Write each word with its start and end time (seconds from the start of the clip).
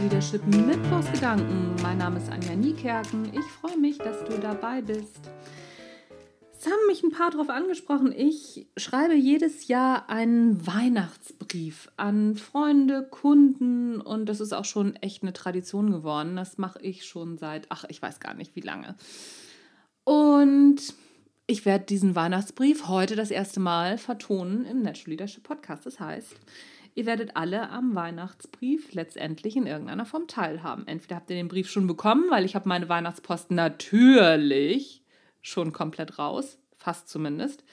Leadership 0.00 0.46
Mittwochsgedanken. 0.46 1.74
Mein 1.82 1.98
Name 1.98 2.18
ist 2.18 2.30
Anja 2.30 2.54
Niekerken. 2.54 3.32
Ich 3.34 3.44
freue 3.60 3.76
mich, 3.76 3.98
dass 3.98 4.24
du 4.24 4.38
dabei 4.38 4.80
bist. 4.80 5.30
Es 6.58 6.64
haben 6.64 6.86
mich 6.86 7.02
ein 7.02 7.10
paar 7.10 7.30
darauf 7.30 7.50
angesprochen. 7.50 8.12
Ich 8.16 8.66
schreibe 8.76 9.14
jedes 9.14 9.68
Jahr 9.68 10.08
einen 10.08 10.66
Weihnachtsbrief 10.66 11.90
an 11.96 12.36
Freunde, 12.36 13.06
Kunden 13.10 14.00
und 14.00 14.26
das 14.26 14.40
ist 14.40 14.52
auch 14.52 14.64
schon 14.64 14.96
echt 14.96 15.22
eine 15.22 15.32
Tradition 15.32 15.90
geworden. 15.90 16.36
Das 16.36 16.56
mache 16.56 16.80
ich 16.80 17.04
schon 17.04 17.36
seit, 17.36 17.66
ach, 17.68 17.84
ich 17.88 18.00
weiß 18.00 18.20
gar 18.20 18.34
nicht 18.34 18.56
wie 18.56 18.62
lange. 18.62 18.96
Und 20.04 20.78
ich 21.46 21.66
werde 21.66 21.84
diesen 21.84 22.14
Weihnachtsbrief 22.14 22.88
heute 22.88 23.16
das 23.16 23.30
erste 23.30 23.60
Mal 23.60 23.98
vertonen 23.98 24.64
im 24.64 24.82
Natural 24.82 25.10
Leadership 25.10 25.42
Podcast. 25.42 25.84
Das 25.84 26.00
heißt, 26.00 26.36
Ihr 26.96 27.04
werdet 27.04 27.36
alle 27.36 27.68
am 27.68 27.94
Weihnachtsbrief 27.94 28.94
letztendlich 28.94 29.54
in 29.54 29.66
irgendeiner 29.66 30.06
Form 30.06 30.28
teilhaben. 30.28 30.86
Entweder 30.86 31.16
habt 31.16 31.28
ihr 31.28 31.36
den 31.36 31.48
Brief 31.48 31.68
schon 31.68 31.86
bekommen, 31.86 32.30
weil 32.30 32.46
ich 32.46 32.54
habe 32.54 32.70
meine 32.70 32.88
Weihnachtspost 32.88 33.50
natürlich 33.50 35.04
schon 35.42 35.74
komplett 35.74 36.18
raus, 36.18 36.58
fast 36.78 37.10
zumindest. 37.10 37.64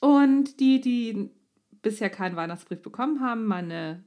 Und 0.00 0.58
die, 0.58 0.80
die 0.80 1.30
bisher 1.82 2.10
keinen 2.10 2.34
Weihnachtsbrief 2.34 2.82
bekommen 2.82 3.20
haben, 3.20 3.46
meine 3.46 4.02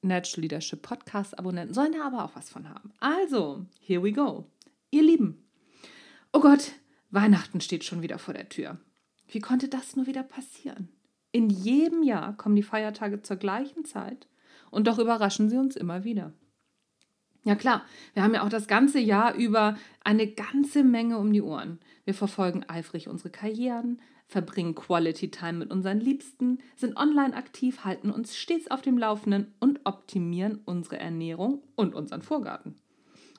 Natural 0.00 0.40
Leadership 0.40 0.80
Podcast 0.80 1.38
Abonnenten, 1.38 1.74
sollen 1.74 1.92
da 1.92 2.06
aber 2.06 2.24
auch 2.24 2.34
was 2.34 2.48
von 2.48 2.70
haben. 2.70 2.94
Also, 2.98 3.66
here 3.78 4.02
we 4.02 4.12
go. 4.12 4.46
Ihr 4.90 5.02
Lieben. 5.02 5.44
Oh 6.32 6.40
Gott, 6.40 6.72
Weihnachten 7.10 7.60
steht 7.60 7.84
schon 7.84 8.00
wieder 8.00 8.18
vor 8.18 8.32
der 8.32 8.48
Tür. 8.48 8.78
Wie 9.26 9.40
konnte 9.40 9.68
das 9.68 9.96
nur 9.96 10.06
wieder 10.06 10.22
passieren? 10.22 10.88
In 11.32 11.50
jedem 11.50 12.02
Jahr 12.02 12.36
kommen 12.36 12.56
die 12.56 12.62
Feiertage 12.62 13.22
zur 13.22 13.36
gleichen 13.36 13.84
Zeit 13.84 14.26
und 14.70 14.86
doch 14.86 14.98
überraschen 14.98 15.50
sie 15.50 15.58
uns 15.58 15.76
immer 15.76 16.04
wieder. 16.04 16.32
Ja 17.44 17.54
klar, 17.54 17.84
wir 18.14 18.22
haben 18.22 18.34
ja 18.34 18.44
auch 18.44 18.48
das 18.48 18.66
ganze 18.66 18.98
Jahr 18.98 19.34
über 19.34 19.76
eine 20.04 20.26
ganze 20.26 20.84
Menge 20.84 21.18
um 21.18 21.32
die 21.32 21.42
Ohren. 21.42 21.80
Wir 22.04 22.14
verfolgen 22.14 22.64
eifrig 22.68 23.08
unsere 23.08 23.30
Karrieren, 23.30 24.00
verbringen 24.26 24.74
Quality 24.74 25.30
Time 25.30 25.54
mit 25.54 25.70
unseren 25.70 26.00
Liebsten, 26.00 26.58
sind 26.76 26.96
online 26.96 27.34
aktiv, 27.34 27.84
halten 27.84 28.10
uns 28.10 28.36
stets 28.36 28.70
auf 28.70 28.82
dem 28.82 28.98
Laufenden 28.98 29.54
und 29.60 29.80
optimieren 29.84 30.60
unsere 30.64 30.98
Ernährung 30.98 31.62
und 31.76 31.94
unseren 31.94 32.22
Vorgarten. 32.22 32.76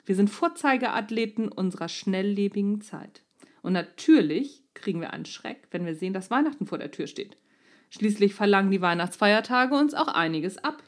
Wir 0.04 0.16
sind 0.16 0.30
Vorzeigeathleten 0.30 1.48
unserer 1.48 1.88
schnelllebigen 1.88 2.80
Zeit. 2.80 3.22
Und 3.62 3.74
natürlich 3.74 4.64
kriegen 4.74 5.00
wir 5.00 5.12
einen 5.12 5.26
Schreck, 5.26 5.68
wenn 5.70 5.86
wir 5.86 5.94
sehen, 5.94 6.14
dass 6.14 6.30
Weihnachten 6.30 6.66
vor 6.66 6.78
der 6.78 6.90
Tür 6.90 7.06
steht. 7.06 7.36
Schließlich 7.90 8.34
verlangen 8.34 8.70
die 8.70 8.80
Weihnachtsfeiertage 8.80 9.74
uns 9.74 9.94
auch 9.94 10.08
einiges 10.08 10.58
ab. 10.58 10.82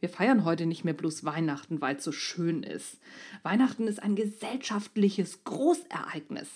Wir 0.00 0.08
feiern 0.08 0.44
heute 0.44 0.66
nicht 0.66 0.84
mehr 0.84 0.94
bloß 0.94 1.24
Weihnachten, 1.24 1.80
weil 1.80 1.96
es 1.96 2.04
so 2.04 2.12
schön 2.12 2.62
ist. 2.62 2.98
Weihnachten 3.42 3.86
ist 3.86 4.02
ein 4.02 4.16
gesellschaftliches 4.16 5.44
Großereignis, 5.44 6.48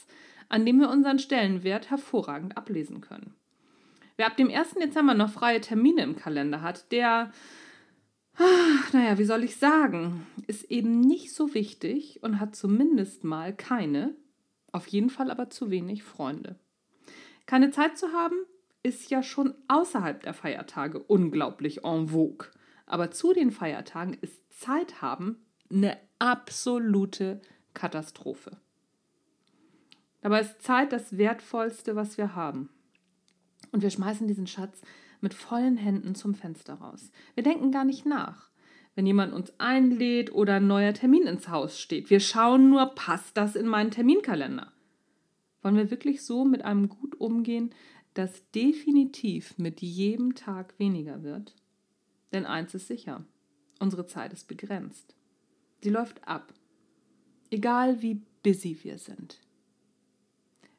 an 0.49 0.65
dem 0.65 0.81
wir 0.81 0.91
unseren 0.91 1.19
Stellenwert 1.19 1.91
hervorragend 1.91 2.57
ablesen 2.57 3.01
können. 3.01 3.35
Wer 4.17 4.27
ab 4.27 4.37
dem 4.37 4.51
1. 4.51 4.75
Dezember 4.75 5.15
noch 5.15 5.31
freie 5.31 5.61
Termine 5.61 6.03
im 6.03 6.17
Kalender 6.17 6.63
hat, 6.63 6.93
der, 6.93 7.33
ach, 8.37 8.93
naja, 8.93 9.19
wie 9.19 9.25
soll 9.25 9.45
ich 9.45 9.57
sagen, 9.57 10.27
ist 10.47 10.71
eben 10.71 11.01
nicht 11.01 11.35
so 11.35 11.53
wichtig 11.55 12.23
und 12.23 12.39
hat 12.39 12.55
zumindest 12.55 13.25
mal 13.25 13.55
keine, 13.55 14.15
auf 14.73 14.87
jeden 14.87 15.11
Fall 15.11 15.31
aber 15.31 15.51
zu 15.51 15.71
wenig 15.71 16.03
Freunde. 16.03 16.59
Keine 17.47 17.71
Zeit 17.71 17.99
zu 17.99 18.13
haben, 18.13 18.37
ist 18.85 19.11
ja 19.11 19.23
schon 19.23 19.55
außerhalb 19.67 20.23
der 20.23 20.35
Feiertage 20.35 21.01
unglaublich 21.01 21.85
en 21.85 22.09
vogue. 22.09 22.49
Aber 22.87 23.11
zu 23.11 23.33
den 23.33 23.51
Feiertagen 23.51 24.17
ist 24.21 24.61
Zeit 24.61 25.03
haben 25.03 25.45
eine 25.71 25.97
absolute 26.21 27.41
Katastrophe. 27.73 28.59
Dabei 30.21 30.41
ist 30.41 30.63
Zeit 30.63 30.93
das 30.93 31.19
Wertvollste, 31.19 31.97
was 31.97 32.17
wir 32.19 32.37
haben. 32.37 32.71
Und 33.73 33.83
wir 33.83 33.91
schmeißen 33.91 34.29
diesen 34.29 34.47
Schatz 34.47 34.81
mit 35.21 35.35
vollen 35.35 35.77
Händen 35.77 36.15
zum 36.15 36.35
Fenster 36.35 36.75
raus. 36.75 37.11
Wir 37.35 37.43
denken 37.43 37.73
gar 37.73 37.85
nicht 37.85 38.07
nach, 38.07 38.51
wenn 38.95 39.07
jemand 39.07 39.33
uns 39.33 39.53
einlädt 39.59 40.33
oder 40.33 40.57
ein 40.57 40.67
neuer 40.67 40.93
Termin 40.93 41.27
ins 41.27 41.49
Haus 41.49 41.81
steht. 41.81 42.11
Wir 42.11 42.21
schauen 42.21 42.71
nur, 42.71 42.95
passt 42.95 43.37
das 43.37 43.57
in 43.57 43.67
meinen 43.67 43.91
Terminkalender? 43.91 44.73
Wollen 45.65 45.77
wir 45.77 45.91
wirklich 45.91 46.23
so 46.23 46.45
mit 46.45 46.63
einem 46.63 46.91
Gut 46.91 47.19
umgehen, 47.19 47.71
das 48.13 48.49
definitiv 48.51 49.57
mit 49.57 49.81
jedem 49.81 50.35
Tag 50.35 50.79
weniger 50.79 51.23
wird. 51.23 51.55
Denn 52.35 52.45
eins 52.45 52.75
ist 52.75 52.87
sicher, 52.87 53.25
unsere 53.81 54.05
Zeit 54.07 54.35
ist 54.35 54.47
begrenzt. 54.47 55.15
Sie 55.81 55.89
läuft 55.89 56.29
ab, 56.29 56.53
egal 57.51 58.03
wie 58.03 58.21
busy 58.43 58.79
wir 58.83 58.99
sind. 58.99 59.41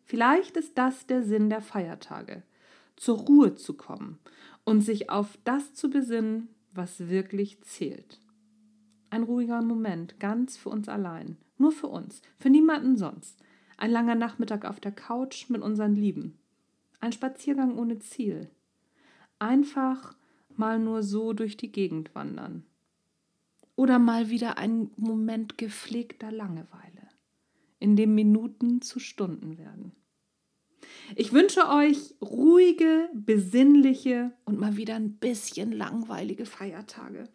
Vielleicht 0.04 0.56
ist 0.56 0.78
das 0.78 1.08
der 1.08 1.24
Sinn 1.24 1.50
der 1.50 1.62
Feiertage, 1.62 2.44
zur 2.96 3.18
Ruhe 3.18 3.56
zu 3.56 3.74
kommen 3.74 4.20
und 4.66 4.82
sich 4.82 5.10
auf 5.10 5.40
das 5.46 5.74
zu 5.74 5.90
besinnen, 5.90 6.50
was 6.76 7.10
wirklich 7.10 7.60
zählt. 7.62 8.20
Ein 9.10 9.24
ruhiger 9.24 9.64
Moment, 9.64 10.20
ganz 10.20 10.58
für 10.58 10.70
uns 10.70 10.88
allein, 10.90 11.38
nur 11.58 11.72
für 11.72 11.88
uns, 11.88 12.22
für 12.38 12.52
niemanden 12.52 12.98
sonst. 12.98 13.40
Ein 13.78 13.92
langer 13.92 14.16
Nachmittag 14.16 14.66
auf 14.66 14.80
der 14.80 14.92
Couch 14.92 15.50
mit 15.50 15.62
unseren 15.62 15.96
Lieben. 15.96 16.38
Ein 17.00 17.12
Spaziergang 17.12 17.78
ohne 17.78 18.00
Ziel. 18.00 18.50
Einfach 19.40 20.16
mal 20.56 20.80
nur 20.80 21.04
so 21.04 21.34
durch 21.34 21.58
die 21.58 21.72
Gegend 21.72 22.16
wandern. 22.16 22.64
Oder 23.76 24.00
mal 24.00 24.30
wieder 24.30 24.58
ein 24.58 24.90
Moment 24.96 25.58
gepflegter 25.58 26.32
Langeweile, 26.32 27.10
in 27.80 27.98
dem 27.98 28.16
Minuten 28.16 28.82
zu 28.82 29.00
Stunden 29.00 29.58
werden. 29.58 29.92
Ich 31.16 31.34
wünsche 31.34 31.70
euch 31.70 32.16
ruhige, 32.22 33.10
besinnliche 33.14 34.32
und 34.46 34.60
mal 34.60 34.78
wieder 34.78 34.96
ein 34.96 35.18
bisschen 35.18 35.72
langweilige 35.72 36.46
Feiertage. 36.46 37.28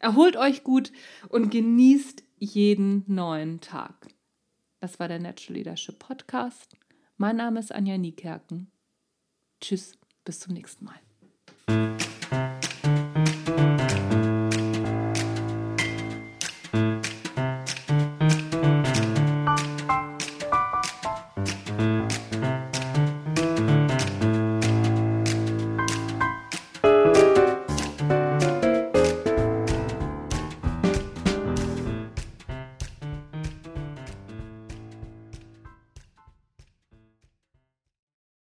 Erholt 0.00 0.36
euch 0.36 0.64
gut 0.64 0.92
und 1.28 1.50
genießt 1.50 2.24
jeden 2.38 3.04
neuen 3.06 3.60
Tag. 3.60 4.13
Das 4.84 5.00
war 5.00 5.08
der 5.08 5.18
Natural 5.18 5.56
Leadership 5.56 5.98
Podcast. 5.98 6.76
Mein 7.16 7.36
Name 7.36 7.58
ist 7.58 7.72
Anja 7.72 7.96
Niekerken. 7.96 8.70
Tschüss, 9.58 9.96
bis 10.26 10.40
zum 10.40 10.52
nächsten 10.52 10.84
Mal. 10.84 12.03